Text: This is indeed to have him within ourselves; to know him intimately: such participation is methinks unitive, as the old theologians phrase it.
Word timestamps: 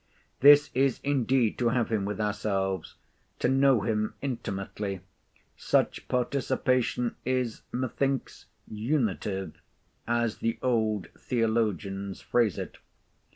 This 0.39 0.71
is 0.73 0.99
indeed 1.03 1.59
to 1.59 1.69
have 1.69 1.89
him 1.91 2.05
within 2.05 2.25
ourselves; 2.25 2.95
to 3.37 3.47
know 3.47 3.81
him 3.81 4.15
intimately: 4.19 5.01
such 5.55 6.07
participation 6.07 7.17
is 7.23 7.61
methinks 7.71 8.47
unitive, 8.67 9.61
as 10.07 10.39
the 10.39 10.57
old 10.63 11.09
theologians 11.19 12.19
phrase 12.19 12.57
it. 12.57 12.79